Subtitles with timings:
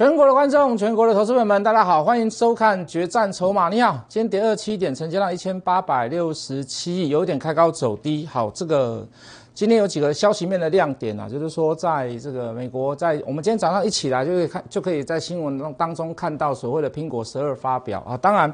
[0.00, 3.66] 全国的观众，全国的投资朋友们，大家好，欢迎收看《决战筹码》。
[3.70, 8.24] 你好，今天跌二七点，成交量一千八百六十七亿，有点开高走低。
[8.24, 9.06] 好，这个
[9.52, 18.16] 今天有几个消息面的亮点啊，就是说，在这个美国，在我们今天早上一起来就可以看，就可以在新闻当中看到所谓的苹果十二发表啊。
[18.16, 18.50] 当然，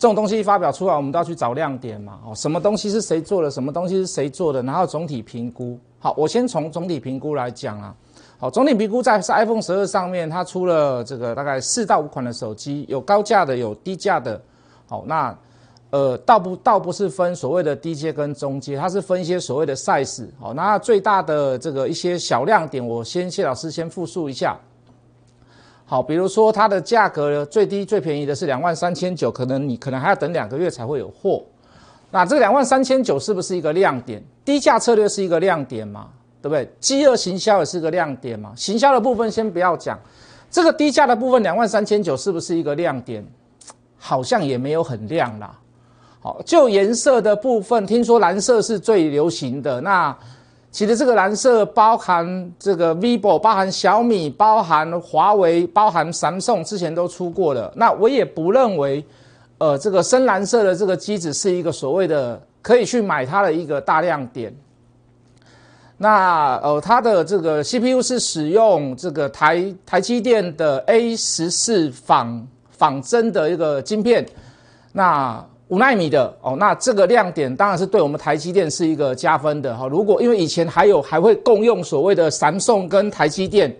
[0.00, 2.18] 这种东西一发表出来，我们都要去找亮点嘛。
[2.26, 5.78] 哦，什么东西是谁做的，什么东西是谁做的，然后总体评估。
[6.00, 7.94] 好，我先从总体评估来讲啊。
[8.40, 14.40] 好，总体评估在是 iPhone 十二上面，它出了这个大概四到五款的手机，有高价的，有低价的。
[14.86, 15.36] 好，那
[15.90, 20.28] 呃，倒不倒不是分所谓的低阶跟中阶，它是分一些所谓的 size。
[20.38, 24.56] 好，那最大的这个一些小亮点，我先谢老师先复述一下。
[25.84, 31.42] 好，比如说它的价格最低最便宜的是两万三千九，可能你可能还要等两个月才会有货。
[32.12, 34.22] 那这两万三千九是不是一个亮点？
[34.44, 36.10] 低价策略是一个亮点吗？
[36.40, 36.70] 对不对？
[36.80, 38.52] 饥饿行销也是个亮点嘛。
[38.54, 39.98] 行销的部分先不要讲，
[40.50, 43.26] 这个低价的部分两万三千九是不是一个亮点？
[43.96, 45.58] 好像也没有很亮啦。
[46.20, 49.80] 好，就颜色的部分，听说蓝色是最流行的。
[49.80, 50.16] 那
[50.70, 57.72] 其实这个蓝色包含这个 vivo，包含小米，包含华为，包含三送，之前都出过了。
[57.74, 59.04] 那我也不认为，
[59.58, 64.54] 呃，这个深蓝色的这个机子是一个所谓的可以去买它的一个大亮点。
[66.00, 74.24] 那呃，它的这个 CPU 是使用这个台台积电的 A 十四仿仿真的一个晶片，
[74.92, 79.88] 那五纳米的哦，那这个亮点当然是对我们台积电是一个加分的哈。
[79.88, 83.76] 如果因为以前还有还会共用所谓的三送跟台积电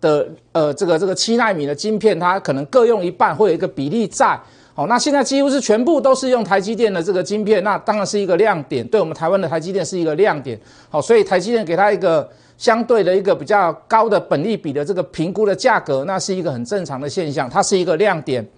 [0.00, 4.38] 的呃这个这个七纳米的晶片，它可能各用一半，会有一个比例在。
[4.74, 10.58] 好，那现在几乎是全部都是用台积电的这个晶片，那当然是一个亮点，对我们台湾的台积电是一个亮点。
[10.88, 18.48] 好，所以台积电给它一个相对的一个比较高的本利比的这个评估的价格，那是一个很正常的现象，它是一个亮点。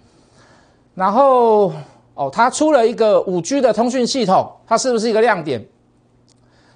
[0.93, 1.73] 然后，
[2.13, 5.65] 哦，它出了一个五 G 的通讯系统，它是不是一个亮点？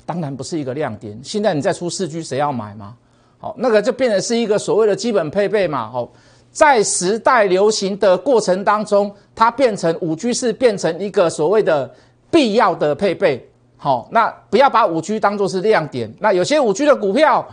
[0.05, 1.17] 当然不是一个亮点。
[1.23, 2.93] 现在你再出四 G，谁要买吗？
[3.37, 5.89] 好，那个就变成是一个所谓的基本配备嘛。
[5.89, 6.11] 好。
[6.51, 11.89] 在时代流行的过程当中，它变成五 G 是变成一个所谓的
[12.31, 13.47] 必要的配备。
[13.77, 16.13] 好，那不要把五 G 当做是亮点。
[16.19, 17.47] 那有些五 G 的股票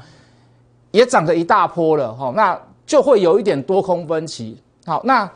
[0.91, 4.61] 也涨了一大波了，哈，那就会有一点多空分歧。
[4.85, 5.31] 好，那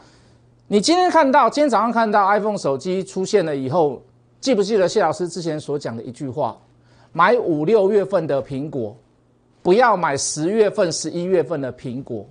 [0.69, 4.03] 你今天看到，今天早上看到 iPhone 手机出现了以后，
[4.41, 6.56] 记不记得谢老师之前所讲的一句话？
[7.12, 8.97] 买五六月份的苹果，
[9.62, 12.25] 不要买十月份、十一月份的苹果。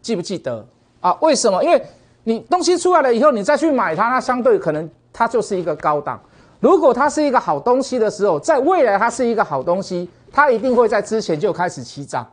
[0.00, 0.66] 记不记得
[1.00, 1.16] 啊？
[1.20, 1.62] 为什么？
[1.62, 1.82] 因为
[2.24, 6.20] 你东西出来了以后，你再去买它，那相对可能它就是一个高档。
[6.60, 12.26] 如果它是一个好东西的时候，在未来它是一个好东西，它一定会在之前就开始起涨。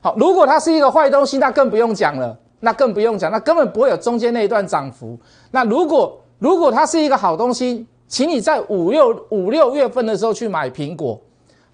[0.00, 5.18] 好，如果它是一个坏东西，那更不用讲了，那更不用讲，那根本不会有中间那一段涨幅。
[5.50, 11.20] 那如果如果它是一个好东西，请你在五六五六月份的时候去买苹果，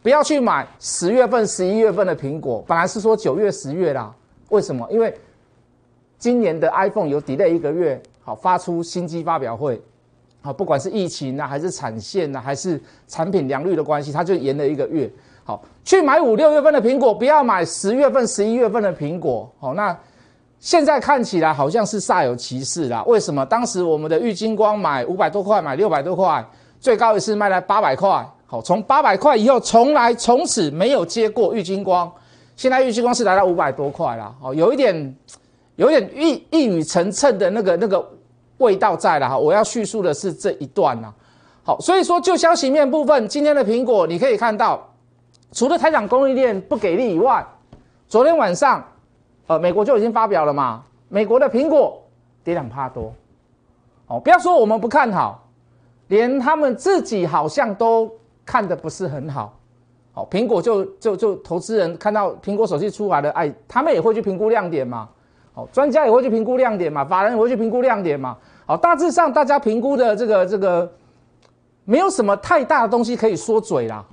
[0.02, 2.64] 不要去买十月份、十一月份的苹果。
[2.66, 4.14] 本来是说九月、十月啦，
[4.50, 4.86] 为什么？
[4.90, 5.12] 因为
[6.18, 9.80] 今年的 iPhone 有 delay 一个月，好发出新机发表会，
[10.40, 15.10] 好不管是疫情啊，还是产线啊，还是产品良率的关系，它就延了一个月。
[15.44, 19.48] 好，去买五六月份的苹果，不要买十月份、十一月份的苹果。
[19.60, 19.96] 好，那
[20.58, 23.04] 现在看起来好像是煞有其事啦。
[23.06, 23.44] 为什么？
[23.44, 26.44] 当时我们的玉金光买五百多块，买六百多块，
[26.80, 28.26] 最高一次卖了八百块。
[28.46, 32.10] 好，从八百块以后，从来从此没有接过玉金光。
[32.56, 34.34] 现在玉金光是来到五百多块了。
[34.40, 35.14] 好，有一点。
[35.76, 38.06] 有点一一语成谶的那个那个
[38.58, 41.12] 味道在了哈，我要叙述的是这一段呐。
[41.62, 44.88] 好，所以说就消息面部分，今天的苹果你可以看到，
[45.52, 47.44] 除了台厂供应链不给力以外，
[48.08, 48.84] 昨天晚上，
[49.48, 52.02] 呃，美国就已经发表了嘛，美国的苹果
[52.44, 53.12] 跌两帕多。
[54.06, 55.46] 哦，不要说我们不看好，
[56.06, 58.10] 连他们自己好像都
[58.44, 59.58] 看的不是很好。
[60.12, 65.08] 好，苹果就就就投资人看到苹果手机出来了，哎，他们也会去评估亮点嘛。
[65.56, 68.36] 好，专家也会去评估亮点嘛，法人也会去评估亮点嘛。
[68.66, 70.92] 好，大致上大家评估的这个这个，
[71.86, 74.04] 没有什么太大的东西可以说嘴啦。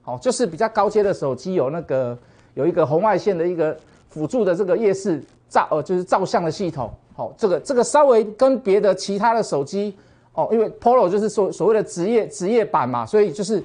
[0.00, 2.16] 好，就是比较高阶的手机有那个
[2.54, 3.76] 有一个红外线的一个
[4.08, 6.90] 辅助的这个夜视照呃，就是照相的系统。
[7.14, 9.94] 好，这个这个稍微跟别的其他的手机
[10.32, 13.62] 哦，因为 Polo 就是所所谓的职业职业版嘛，所以就是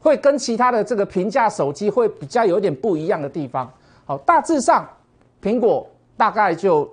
[0.00, 3.72] 会跟其他的这个平价手机会比较有点不一样的地方。
[4.04, 4.84] 好，大致上
[5.40, 5.86] 苹果。
[6.16, 6.88] 大概就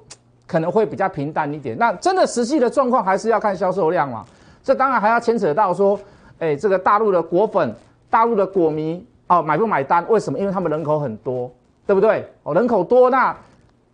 [0.48, 1.78] 可能会比较平淡一点。
[1.78, 4.26] 那真的实际的状况还是要看销售量嘛。
[4.64, 6.00] 这当然还要牵扯到说，
[6.40, 7.74] 哎，这个大陆的果粉、
[8.10, 10.06] 大陆的果迷哦，买不买单？
[10.10, 10.38] 为什么？
[10.38, 11.50] 因为他们人口很多，
[11.88, 12.28] 对不对？
[12.44, 13.36] 哦，人口多，那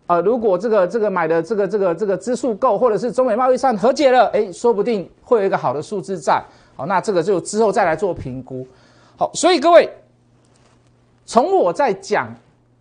[0.06, 6.42] 呃，如果这个这个买的这个这个这个支数够，或者是中美贸易战和解了，哎，说不定会有一个好的数字在。
[6.76, 8.66] 好，那这个就之后再来做评估。
[9.16, 9.88] 好，所以各位，
[11.24, 12.28] 从我在讲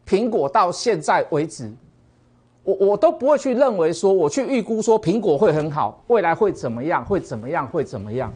[0.07, 1.71] 苹果到现在为止，
[2.65, 8.33] 我我都不会去认为说我去预估说苹果会很好，未来会怎么样，会怎么样，会怎么样。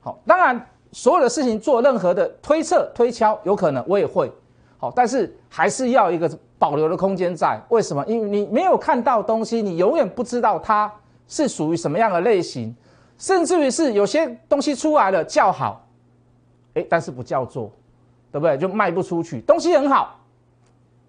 [0.00, 4.30] 好，当然所有的事情做任何的推测推敲，有可能我也会。
[4.78, 6.30] 好，但是还是要一个。
[6.56, 8.02] 保留的空间在为什么？
[8.06, 10.90] 因为你没有看到东西，你永远不知道它
[11.28, 12.74] 是属于什么样的类型，
[13.18, 15.84] 甚至于是有些东西出来了叫好，
[16.72, 17.70] 哎，但是不叫做，
[18.32, 18.56] 对不对？
[18.56, 19.42] 就卖不出去。
[19.42, 20.18] 东西很好，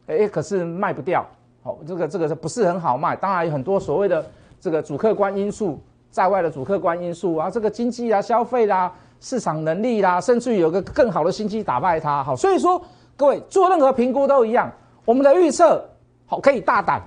[0.08, 1.26] 哎，可是卖不掉。
[1.66, 3.16] 好，这个这个是不是很好卖？
[3.16, 4.24] 当然有很多所谓的
[4.62, 5.80] 这个主客观因素
[6.12, 12.24] 在外的主客观因素啊，这个经济啊、消费啦、市场能力啦，甚至于有个更好的心机打败它。
[12.24, 12.80] 好，所以说
[13.18, 14.72] 各位做任何评估都一样。
[15.06, 15.84] 我们的预测
[16.28, 17.02] 好，可以大胆，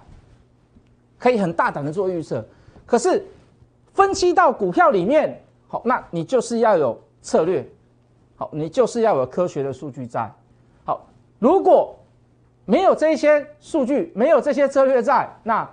[1.20, 2.44] 可以很大胆的做预测。
[2.84, 3.24] 可是
[3.92, 7.64] 分析到股票里面，好，那你就是要有策略，
[8.34, 10.28] 好，你就是要有科学的数据在。
[10.84, 11.06] 好，
[11.38, 11.94] 如果
[12.68, 15.66] 没有这些数据，没有这些策略在，那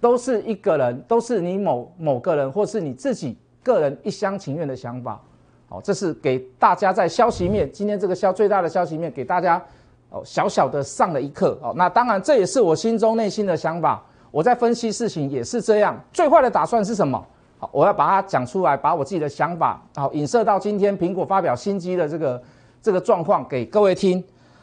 [0.00, 5.20] 都是一个人，都是你某某个人，或是你自己个人一厢情愿的想法。
[5.68, 9.62] 好，这是给大家在消息面，今天这个消最大的消息面给大家。
[10.10, 14.02] 哦，小小的上了一课哦，那当然这也是我心中内心的想法。
[14.32, 17.24] 我在分析事情也是这样，最坏的打算是什么？
[17.60, 22.42] 好，我要把它讲出来，把我自己的想法好引射到今天苹果发表新机的这个
[22.82, 24.20] 这个状况给各位听。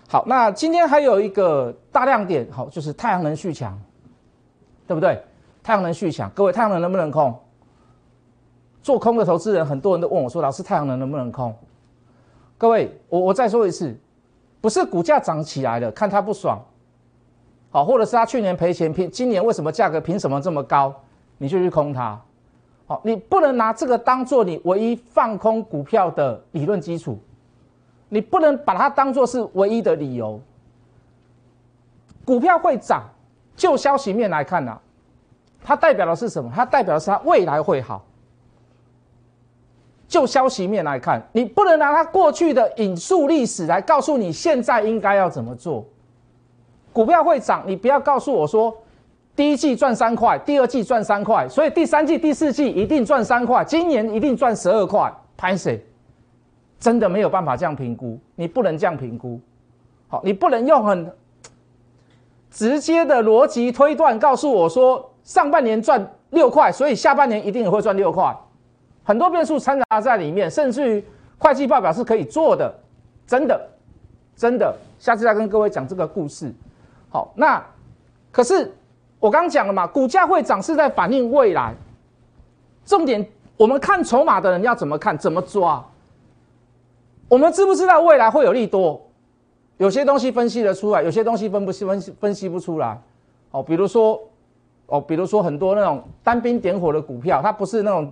[0.07, 3.77] 好，那今天还有一个大亮点，好，就是太阳能续强，
[4.87, 5.21] 对不对？
[5.61, 7.37] 太阳能续强，各位太阳能能不能空？
[8.81, 11.53] 做空的投资人很多人都问我说，老师太阳能能不能空？
[12.57, 13.95] 各位，我我再说一次。
[14.59, 16.59] 不是股价涨起来了，看他不爽，
[17.69, 20.93] 好，或者是他去年赔钱，凭今年为什么价格凭什么这么高，
[21.37, 22.19] 你就去空它，
[22.87, 27.19] 好，你不能拿这个当做你唯一放空股票的理论基础，
[28.09, 30.39] 你不能把它当做是唯一的理由。
[32.25, 33.03] 股票会涨，
[33.55, 34.77] 就消息面来看呢，
[35.63, 36.51] 它代表的是什么？
[36.53, 38.03] 它代表的是它未来会好。
[40.07, 45.85] 就消息面来看，你不能拿它过去的引述历史来告诉你现在应该要怎么做。
[46.93, 48.73] 股票会涨，你不要告诉我说
[49.35, 55.13] 第一季赚三块，第二季赚三块，所以第三季、第四季一定赚三块，今年一定赚十二块。
[55.35, 55.77] 潘 Sir，
[56.79, 59.39] 真的没有办法这样评估，你不能这样评估。
[60.07, 61.11] 好，你不能用很
[62.49, 68.35] 直接的逻辑推断告诉我说上半年赚六块，所以下半年一定也会赚六块。
[69.03, 71.03] 很多变数掺杂在里面，甚至于
[71.37, 72.73] 会计报表是可以做的，
[73.25, 73.69] 真的，
[74.35, 74.75] 真的。
[74.99, 76.53] 下次再跟各位讲这个故事。
[77.09, 77.63] 好，那
[78.31, 78.73] 可是
[79.19, 81.73] 我刚讲了嘛，股价会涨是在反映未来。
[82.85, 83.25] 重点，
[83.57, 85.83] 我们看筹码的人要怎么看，怎么抓？
[87.29, 89.01] 我们知不知道未来会有利多？
[89.77, 92.99] 有些东西分析得出来，有些东西分不析分析分析不出来。
[93.51, 94.19] 哦，比如说，
[94.87, 98.11] 哦，比如说很多那种单兵点火的股票，它不是那种。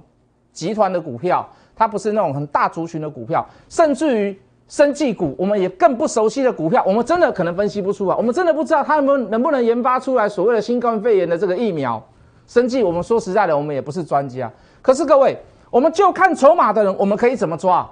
[0.55, 1.45] 集团的股票，
[1.75, 12.01] 它不是那种很大族群的股票，甚至于生技股，我们也更不熟悉的股票，我们真的可能分析不出来，我们真的不知道他们能不能研发出来所谓的新冠肺炎的这个疫苗。
[12.47, 14.49] 生技，我们说实在的，我们也不是专家。
[14.81, 15.37] 可是各位，
[15.69, 17.85] 我们就看筹码的人，我们可以怎么抓？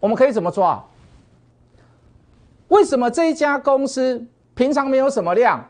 [0.00, 0.82] 我们可以怎么抓？
[2.68, 5.64] 为什么这一家公司平常没有什么量，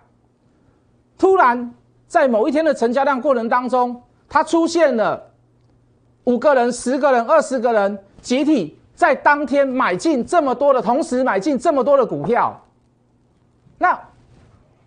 [1.19, 1.75] 突然
[2.09, 4.03] 在某一天的成交量过程当中？
[4.29, 5.31] 它出现了
[6.25, 12.61] 五个人、十个人、二十个人集体在当天买进这么多的，同时买进这么多的股票。
[13.79, 13.97] 那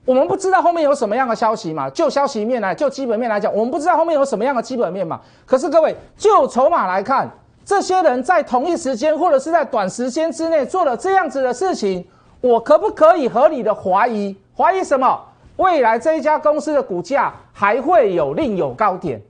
[0.04, 1.90] 我们不知道后面有什么样的消息嘛？
[1.92, 5.22] 就消息面来，就基本面来讲，我们不知道后面有什么样的基本面嘛？
[5.46, 7.32] 可是各位，就筹码来看，
[7.70, 12.04] 这些人在同一时间或者是在短时间之内做了这样子的事情，
[12.42, 14.36] 我可不可以合理的怀疑？
[14.58, 15.24] 怀疑什么？
[15.58, 19.22] 未来这一家公司的股价还会有另有高点？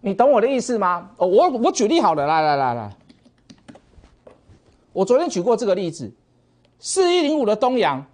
[0.00, 1.10] 你懂我的意思吗？
[1.16, 2.96] 哦，我我举例好了，来来来来，
[4.92, 6.08] 我昨天举过这个例子，
[6.78, 8.06] 四一零五的东阳，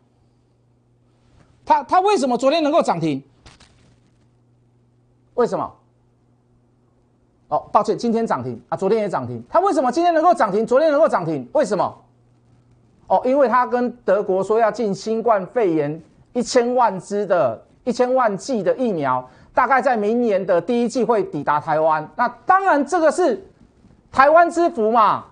[1.67, 3.23] 它它为什么昨天能够涨停？
[5.35, 5.71] 为什么？
[7.55, 9.41] 哦，抱歉，今天涨停啊，昨天也涨停。
[9.49, 10.67] 它为什么今天能够涨停？
[10.67, 11.49] 昨天能够涨停？
[11.53, 11.97] 为什么？
[13.07, 19.25] 哦，因为它跟德国说要进新冠肺炎一千万支的一千万剂的疫苗。
[19.55, 23.41] 大概在明年的第一季会抵达台湾，那当然这个是
[24.11, 25.27] 台湾之福嘛，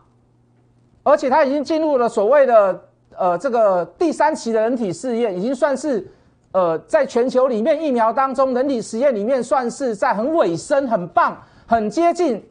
[1.03, 2.81] 而且它已经进入了所谓的
[3.19, 6.09] 呃这个第三期的人体试验，已经算是
[6.53, 12.45] 呃在全球里面疫苗当中人体实验里面算是在很尾声、很棒、很接近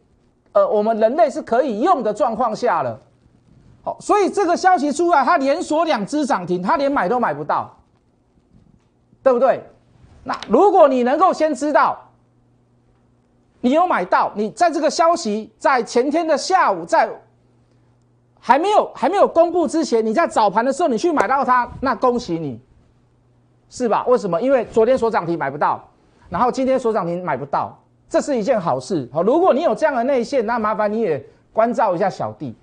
[0.54, 3.00] 呃我们人类是可以用的状况下了。
[3.84, 7.76] 好，所以这个消息出来，它连锁两只涨停，它连买都买不到，
[9.24, 9.64] 对不对？
[10.24, 11.98] 那如果你能够先知道，
[13.60, 17.10] 你有买到，你在这个消息在前天的下午，在
[18.40, 22.62] 还没有还没有公布之前，你在早盘的时候你去买到它，那恭喜你，
[23.68, 24.06] 是吧？
[24.06, 24.40] 为什么？
[24.40, 25.84] 因为昨天所涨停买不到，
[26.30, 27.76] 然后今天所涨停买不到，
[28.12, 29.08] 这是一件好事。
[29.14, 32.54] 好，如果你有这样的内线，那麻烦你也关照一下小弟。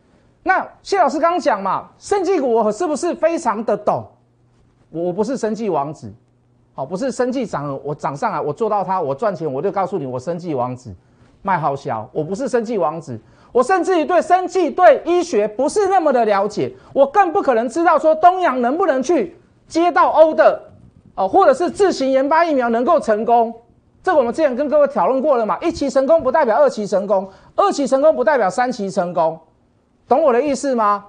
[0.42, 4.06] 那谢老师刚讲嘛，生技股我是不是非常的懂？
[4.90, 6.12] 我不是生技王子，
[6.74, 10.94] 好，不是生技涨我涨上来，我做到它，我赚钱，我就告诉你我生技王子
[11.40, 13.18] 卖好小，我不是生技王子，
[13.50, 19.34] 我甚至于对生技对医学不是那么的了解，我更不可能知道说东阳能不能去
[19.66, 20.60] 接到欧的
[21.14, 23.54] 哦，或者是自行研发疫苗能够成功，
[24.02, 29.38] 这我们之前跟各位讨论过了嘛，一期成功不代表二期成功，二期成功不代表三期成功。
[30.06, 31.04] 懂我的意思吗？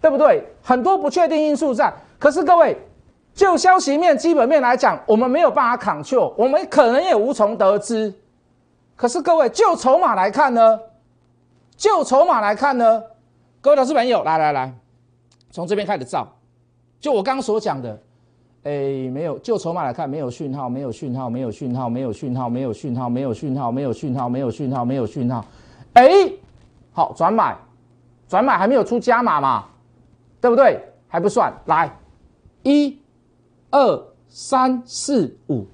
[0.00, 0.46] 对不对？
[0.62, 1.92] 很多不确定因素在。
[2.18, 2.76] 可是各位，
[3.34, 8.14] 就消息面、基本面来讲，我们没有办法抗救，我们可能也无从得知。
[8.94, 10.78] 可是各位，就筹码来看呢？
[11.76, 13.02] 就筹码来看呢？
[13.60, 14.72] 各位投资朋友，来来来，
[15.50, 16.28] 从这边开始照。
[17.00, 18.00] 就我刚刚所讲的，
[18.66, 19.38] 哎，没有。
[19.38, 25.44] 就筹码来看，没有讯号，没有讯号，没有讯号，没有讯号，没有讯号，没有讯号，没有讯号，没有讯号，没有讯号。
[25.92, 26.08] 哎，
[26.92, 27.56] 好，转买。
[28.28, 29.66] 转买还没有出加码嘛，
[30.40, 30.82] 对不对？
[31.06, 31.54] 还不算。
[31.66, 31.96] 来，
[32.64, 32.98] 一、
[33.70, 35.64] 二、三、四、五，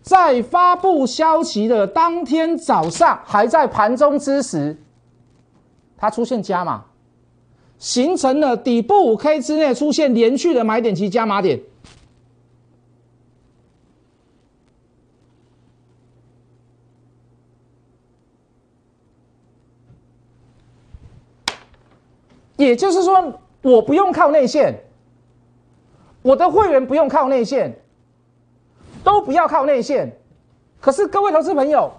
[0.00, 4.74] 在发布消息的当天早上，还在盘中之时，
[5.98, 6.82] 它出现加码，
[7.78, 11.60] 形成了底部五 K 之内出现连续的买点及加码点。
[22.56, 24.82] 也就是说，我不用靠内线，
[26.22, 27.80] 我的会员不用靠内线，
[29.04, 30.20] 都不要靠内线。
[30.80, 31.92] 可是各位投资朋友，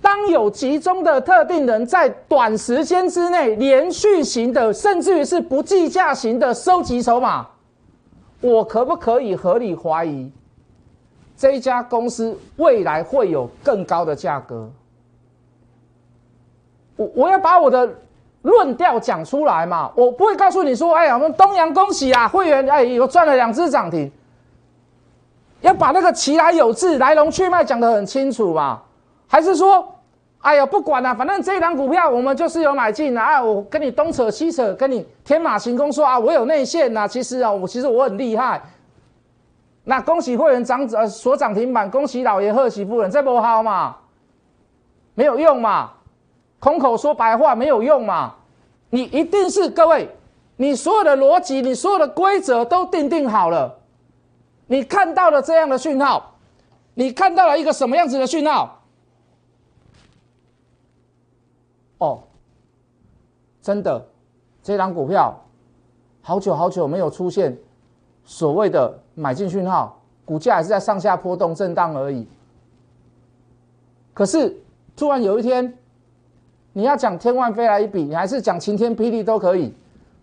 [0.00, 7.46] 当有集中的特定人在短时间之内连续型的，甚至于是不计价型的收集筹码，
[8.40, 10.30] 我可不可以合理怀疑
[11.36, 14.70] 这家公司未来会有更高的价格？
[16.96, 17.88] 我我要把我的。
[18.42, 24.08] 论调讲出来嘛，我不会告诉你说，哎呀，我们东阳恭喜啊，会员哎有赚了两只涨停，
[25.62, 28.80] 要把那个其来有致、来龙去脉讲得很清楚嘛，
[29.28, 29.94] 还是说，
[30.40, 38.62] 哎呀不管了，反正这一档股票我们就是有买进啊，我跟你东扯西扯，跟你天马行空说啊，我有内线呐，其实啊，我其实我很厉害，
[39.84, 43.96] 那恭喜会员涨呃所涨停板，恭喜老爷贺喜夫人，这不好嘛，
[45.14, 45.90] 没有用嘛。
[46.58, 48.34] 空口说白话没有用嘛？
[48.90, 50.08] 你一定是各位，
[50.56, 53.78] 你所有的逻辑，你所有的规则都定定好了。
[54.68, 56.34] 你看到了这样的讯号，
[56.94, 58.80] 你看到了一个什么样子的讯号？
[61.98, 62.22] 哦，
[63.62, 64.06] 真的，
[64.62, 65.34] 这张股票
[66.22, 67.56] 好久好久没有出现
[68.24, 72.26] 所谓的买进讯号，股价还是在上下波动震荡而已。
[74.14, 74.56] 可是
[74.96, 75.76] 突然有一天。
[76.72, 79.74] 你要讲天外飞来一笔，你还是讲晴天霹雳都可以。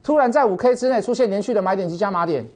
[0.03, 2.47] 突然在五 K 之内出现连续的买点及加码点，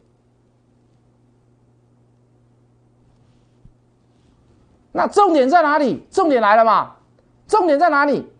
[4.91, 6.05] 那重点在哪里？
[6.11, 6.97] 重点来了嘛？
[7.47, 8.31] 重点在哪里？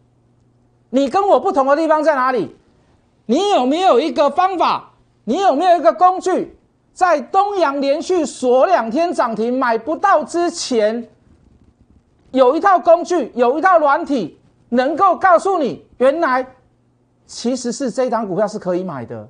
[0.90, 2.56] 你跟我不同的地方在哪里？
[3.26, 4.92] 你有没有一个方法？
[5.24, 6.58] 你有没有一个工具，
[6.94, 11.10] 在东阳连续锁两天涨停买不到之前，
[12.32, 14.40] 有一套工具，有一套软体。
[14.70, 16.46] 能够告诉你，原来
[17.26, 19.26] 其实是这档股票是可以买的。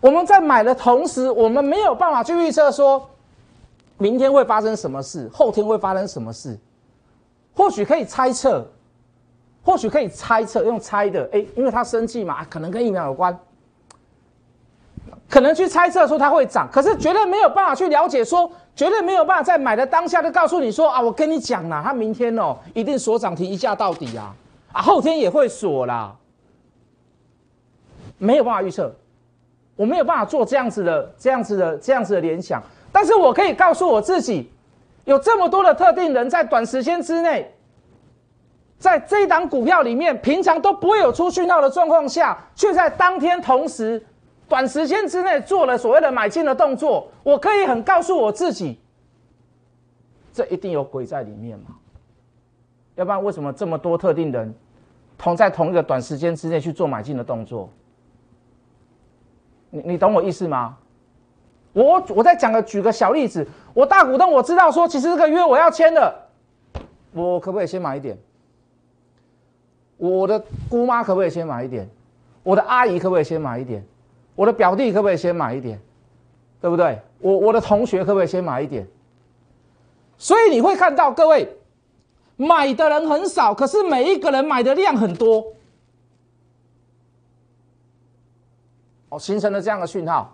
[0.00, 3.10] 我们在买的同时，我们没有办法去预测说，
[3.98, 6.56] 明天会发生什么事，后天会发生什么事。
[7.56, 8.64] 或许可以猜测，
[9.64, 13.36] 或许可以猜测，用猜的，哎，因为他生气嘛，可能跟疫苗有关。
[15.28, 24.34] 可能去猜测说它会涨，可是绝对没有办法去了解，说绝对没有办法在买的当下就告诉你说啊，我跟你讲啦，它明天哦一定锁涨停一价到底啊，
[24.72, 26.14] 啊后天也会锁啦，
[28.18, 28.94] 没有办法预测，
[29.74, 34.48] 我没有办法做这样子的、这样子的、这样子的联想，但是我可以告诉我自己，
[35.06, 37.50] 有这么多的特定人在短时间之内
[38.78, 44.04] 在这一档股票里面，平常都不会有出讯号的状况下，却在当天同时
[44.48, 48.78] 短时间之内做了所谓的买进的动作，我可以很告诉我自己，
[50.32, 51.76] 这一定有鬼在里面嘛？
[52.96, 54.54] 要不然为什么这么多特定人
[55.16, 57.70] 同在同一个短时间之内去做买进的动作？
[59.70, 60.76] 你你懂我意思吗？
[61.76, 66.26] 我我再讲个举个小例子，我大股东我知道说，其实这个约我要签的，
[67.12, 68.16] 我可不可以先买一点？
[69.98, 71.86] 我的姑妈可不可以先买一点？
[72.42, 73.84] 我的阿姨可不可以先买一点？
[74.34, 75.78] 我的表弟可不可以先买一点？
[76.62, 76.98] 对不对？
[77.18, 78.86] 我我的同学可不可以先买一点？
[80.16, 81.58] 所以你会看到各位
[82.36, 85.44] 买的人很少，可是每一个人买的量很多，
[89.10, 90.32] 哦，形成了这样的讯号。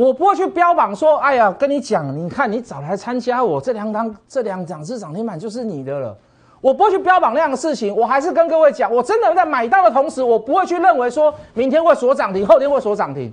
[0.00, 6.16] 我不会去标榜说，哎呀，跟你讲，你看你早来参加我这两档这两涨是涨停板就是你的了。
[6.62, 7.94] 我不会去标榜那样的事情。
[7.94, 13.30] 我还是跟各位讲，我真的在买到的同时，我不会去认为说明天会锁涨停，后天会锁涨停。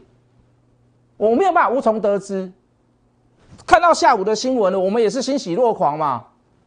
[1.15, 2.51] 我没有办法无从得知。
[3.65, 6.21] 看到下午的新闻了，我们也是欣喜若狂嘛。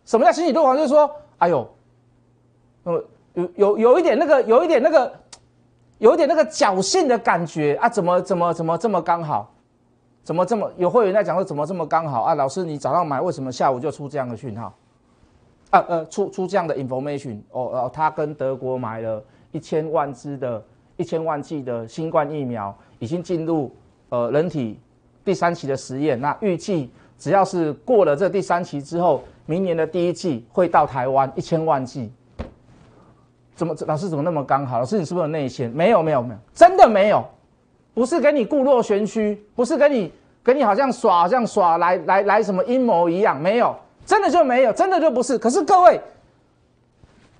[0.07, 0.78] 什么叫欣喜若狂？
[0.78, 1.71] 就是说，哎呦，
[2.85, 3.04] 呃，
[3.35, 5.12] 有有有一点那个，有一点那个，
[5.99, 7.87] 有一点那个侥幸的感觉啊！
[7.87, 9.52] 怎么怎么怎么这么刚好？
[10.31, 12.37] 怎么这么有会员在讲说怎么这么刚好啊？
[12.37, 14.73] 老师，你早上买为什么下午就出这样的讯号？
[15.71, 19.21] 啊呃，出出这样的 information 哦哦，他跟德国买了
[19.51, 20.65] 一千万支的
[20.97, 23.75] 一千万剂的新冠疫苗，已经进入
[24.11, 24.79] 呃人体
[25.25, 26.21] 第三期的实验。
[26.21, 32.09] 那预计只要是过了这第三期之后，明年的第一季会到台湾一千万剂。
[33.57, 34.79] 怎么老师怎么那么刚好？
[34.79, 35.69] 老师你是不是有内线？
[35.73, 37.25] 没有没有没有，真的没有。
[37.93, 43.76] 不是给你故若玄虚，不是给你跟你好像耍好像耍来来来什么阴谋一样，没有，
[44.07, 45.37] 真的就没有，真的就不是。
[45.38, 46.00] 可是各位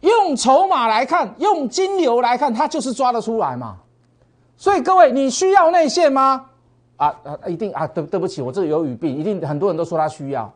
[0.01, 3.77] 用筹码来看，用金流来看，它就是抓得出来嘛。
[4.57, 6.45] 所以各位，你需要内线吗？
[6.99, 10.53] 啊啊，一定啊，对对不起，我这里有语病，一定很多人都说他需要。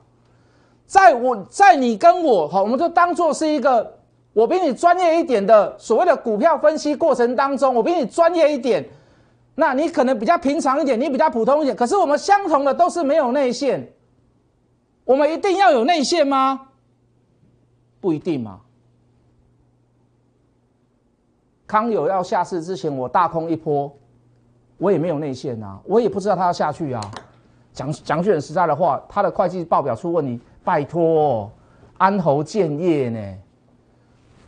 [0.87, 3.90] 在我在你跟我好，我们就当做是一个
[4.35, 8.85] 我比你专业一点的所谓的股票分析过程当中，我比你专业一点。
[9.57, 13.93] 那你可能比较平常一点，你比较普通一点，可是我们相同的都是没有内线。
[15.05, 16.69] 我们一定要有内线吗？
[18.01, 18.61] 不一定嘛。
[21.67, 23.95] 康友要下市之前，我大空一波，
[24.79, 27.01] 我也没有内线啊，我也不知道他要下去啊。
[27.73, 31.51] 讲讲句很实在的话，他的会计报表出问题，拜托，
[31.99, 33.38] 安侯建业呢，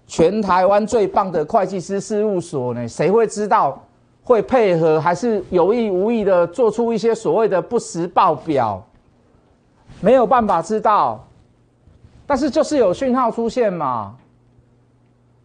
[0.06, 3.82] 全台湾最棒的会计师事务所呢，谁会知道？
[4.26, 8.84] 会配合还是有意无意的做出一些所谓的不实报表，
[10.00, 11.24] 没有办法知道，
[12.26, 14.16] 但是就是有讯号出现嘛，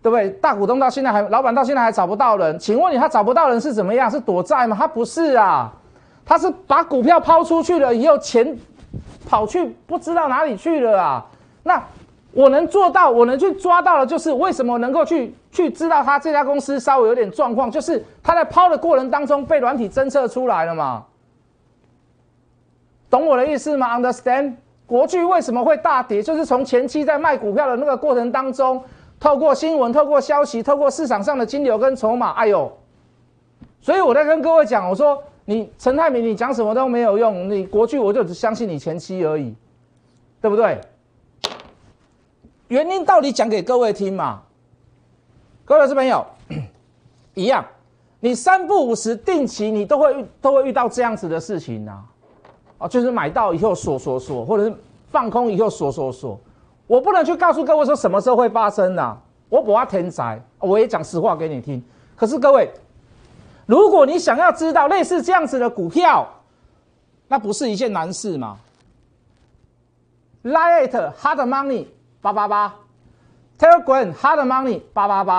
[0.01, 0.31] 对不对？
[0.31, 4.09] 大股东到现在还，老板到现在还找不到人，请问你他找不到人是怎么样？
[4.09, 4.75] 是躲债吗？
[4.75, 5.71] 他不是啊，
[6.25, 8.57] 他是把股票抛出去了以后，钱
[9.29, 11.23] 跑去不知道哪里去了啊，
[11.61, 11.79] 那。
[12.33, 21.05] 我能做到，我能去抓到的，就是为什么能够去去知道他这家公司稍微有点状况，就是他在抛的过程当中被软体侦测出来了嘛？
[23.09, 24.53] 懂我的意思吗？Understand？
[24.85, 26.23] 国巨为什么会大跌？
[26.23, 28.81] 就是从前期在卖股票的那个过程当中，
[29.19, 32.71] 透过新闻、透过消息、透过市场上的金流跟筹码，哎呦！
[33.81, 39.53] 所以我在跟各位讲，我说你陈泰明，你讲什么都没有用，你国巨我就只相信你前期而已，
[40.39, 40.79] 对不对？
[42.71, 44.41] 原因到底讲给各位听嘛？
[45.65, 46.25] 各位老师朋友，
[47.35, 47.65] 一样，
[48.21, 52.01] 你三不五时定期你都会都会遇到这样子的事情呐，
[52.77, 54.73] 啊，就是买到以后锁锁锁，或者是
[55.09, 56.39] 放空以后锁锁锁，
[56.87, 59.17] 我不能去告诉各位说什么时候会发生呐，
[59.49, 61.83] 我不要天灾，我也讲实话给你听。
[62.15, 62.71] 可是各位，
[63.65, 66.25] 如果你想要知道类似这样子的股票，
[67.27, 68.57] 那不是一件难事嘛
[70.45, 71.87] ？Light hard money。
[72.21, 72.73] 八八八
[73.57, 75.35] ，Telegram Hard Money 八八八，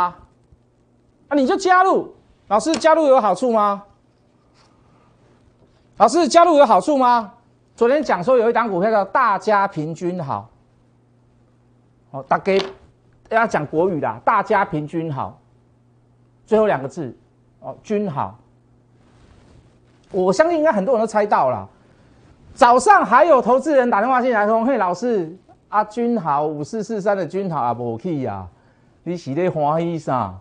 [1.29, 2.13] 啊，你就加入。
[2.49, 3.85] 老师加入有好处吗？
[5.97, 7.33] 老师加入有好处吗？
[7.77, 10.51] 昨天讲说有一档股票叫大家平均好，
[12.11, 12.53] 哦，大家
[13.31, 15.39] 要讲国语啦，大家平均好，
[16.45, 17.17] 最后两个字
[17.61, 18.37] 哦，均好。
[20.11, 21.67] 我相信应该很多人都猜到了。
[22.55, 25.35] 早上还有投资人打电话进来说：“嘿，老师。”
[25.73, 28.47] 啊，君豪五四四三的君豪也无去呀，
[29.05, 30.35] 你是咧欢喜啥？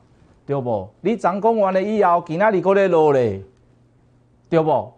[0.45, 0.89] 对不？
[0.99, 3.41] 你昨讲完了以后，今仔日搁咧落咧，
[4.49, 4.91] 对不？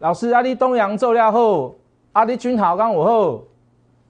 [0.00, 1.72] 老师，阿你东阳做料好，
[2.12, 3.44] 阿你君豪刚我后，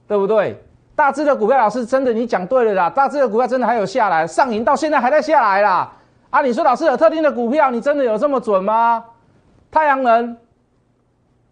[0.09, 0.61] 对不对？
[0.93, 5.89] 大致的股票，老师真的你讲对了啦，大致的股票真的还有下来，上影到现在还在下来啦。
[6.31, 9.05] 啊，你说老师有特定的股票，你真的有这么准吗？
[9.71, 10.35] 太阳能，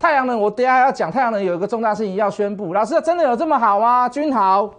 [0.04, 4.10] 太阳能，我等下要讲太阳能有一个重大事情要宣布，老师真的有这么好吗？
[4.10, 4.70] 君豪，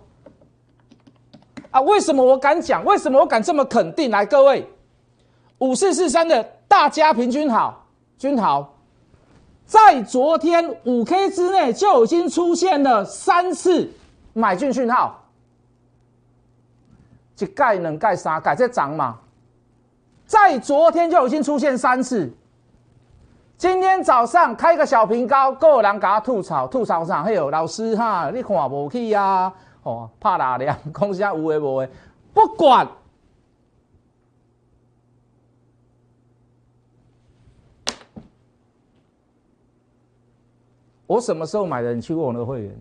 [1.70, 2.84] 啊，为什么我敢讲？
[2.84, 4.10] 为什么我敢这么肯定？
[4.10, 4.68] 来，各位，
[5.60, 7.86] 五四四三的大家平均好，
[8.18, 8.74] 君豪。
[9.64, 13.90] 在昨天五 K 之内就已经出现了三次
[14.34, 15.24] 买进讯号，
[17.38, 19.18] 一盖能盖三盖在涨嘛？
[20.26, 22.30] 在昨天就已经出现三次，
[23.56, 29.52] 今天早上开个小平高，够人给他吐槽吐槽上，嘿呦，老师哈，你看无去呀？
[29.82, 30.76] 哦，怕哪凉？
[30.92, 31.88] 讲啥有诶无诶？
[32.32, 32.86] 不管。
[41.06, 41.94] 我什么时候买的？
[41.94, 42.76] 你去问我的会员。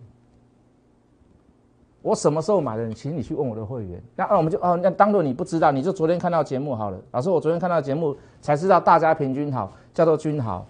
[2.04, 2.92] 我什么时候买的？
[2.92, 3.98] 请你去问我的会员。
[4.14, 6.98] 那那我们就哦，那当做你不知道，你就昨天看到节目好了。
[7.12, 10.66] 老师，我昨天看到节目才知道，大家平均好，叫做均好。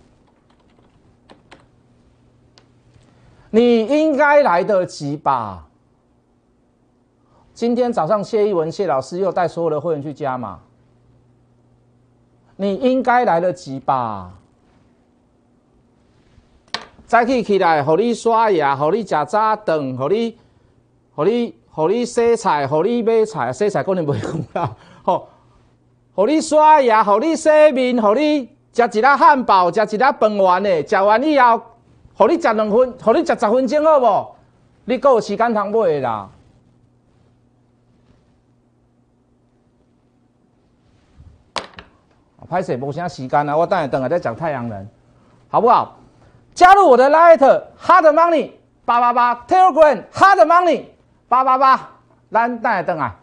[3.50, 5.66] 你应该来得及吧？
[7.52, 10.60] 今天早上谢一文谢老师又带所有的会员去加码，
[12.54, 14.38] 你应该来得及吧？
[17.06, 20.38] 早起起来，互你刷牙，互你吃早顿，互你，
[21.14, 24.76] 互你，互你洗菜，互你买菜，洗菜可能袂讲啦。
[25.02, 25.28] 吼，
[26.14, 31.62] 互你刷牙，互你洗面，互你食一粒汉堡，食一粒饭圆的，食完以后，
[32.16, 34.34] 互你食两分，互你食十分钟好无？
[34.86, 36.28] 你够有时间通买啦。
[42.50, 44.86] 歹势无啥时间啊，我等下等下再讲太阳能，
[45.48, 45.96] 好不好？
[46.54, 47.38] 加入我的 Light
[47.80, 48.50] Hard Money
[48.84, 50.84] 八八八 Telegram Hard Money
[51.34, 51.90] 八八八，
[52.30, 53.16] 咱等下等啊。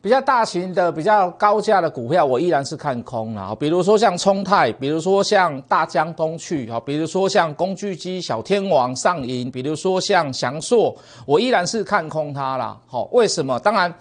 [0.00, 3.54] 比较大型的、比较高价的股票，我依然是看空了。
[3.56, 12.80] 比如说像冲泰，比如说像大江东去，哈，比如说像工具机小天王上银，比如说像翔硕，我依然是看空它了。
[12.86, 13.58] 好，为什么？
[13.60, 13.94] 当然，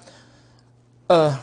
[1.07, 1.39] 呃，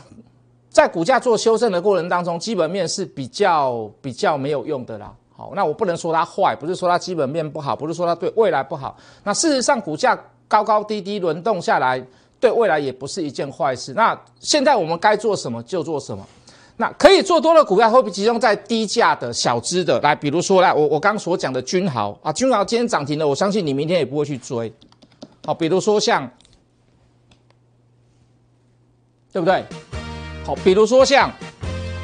[0.71, 5.13] 在股价做修正的过程当中，基本面是比较比较没有用的啦。
[5.37, 8.97] 好，那我不能说它坏，不是说它基本面不好，不是说它对未来不好。
[9.23, 12.03] 那事实上，股价高高低低轮动下来。
[12.39, 13.93] 对未来也不是一件坏事。
[13.93, 16.27] 那现在我们该做什么就做什么。
[16.75, 19.99] 那可以做多的股票，会集中在低价的小资的。
[20.01, 24.73] 来，比如说来，我我刚所讲的君豪啊，君豪今天涨停了，我相信你明天也不会去追。
[25.45, 26.27] 好，比如说像，
[29.31, 29.63] 对不对？
[30.45, 31.31] 好，比如说像，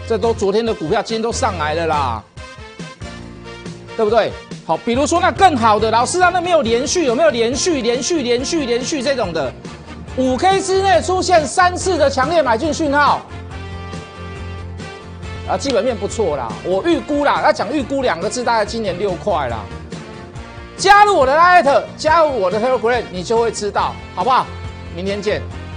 [0.07, 2.23] 这都昨天的股票，今天都上来了啦，
[3.95, 4.31] 对不对？
[4.65, 9.51] 好，比如说那更好的，老师啊，那没有连续，有没有连续、连续、连续、连续这种的？
[10.17, 13.21] 五 K 之内出现三次的强烈买进讯号，
[15.47, 16.51] 啊，基本面不错啦。
[16.63, 19.59] 我预估啦，要讲预估两个字，大概今年六块啦。
[20.75, 24.45] 加入我的 Light，加入我的 Telegram，你就会知道，好不好？
[24.95, 25.41] 明天见。